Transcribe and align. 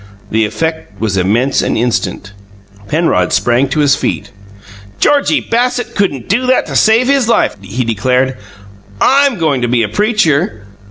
The 0.31 0.45
effect 0.45 0.99
was 0.99 1.15
immense 1.15 1.61
and 1.61 1.77
instant. 1.77 2.33
Penrod 2.87 3.31
sprang 3.31 3.67
to 3.69 3.81
his 3.81 3.95
feet. 3.95 4.31
"Georgie 4.99 5.41
Bassett 5.41 5.93
couldn't 5.95 6.27
do 6.27 6.47
that 6.47 6.65
to 6.65 6.75
save 6.75 7.05
his 7.07 7.29
life," 7.29 7.55
he 7.61 7.83
declared. 7.83 8.35
"I'm 8.99 9.37
goin' 9.37 9.61
to 9.61 9.67
be 9.67 9.83
a 9.83 9.87
preacher! 9.89 10.65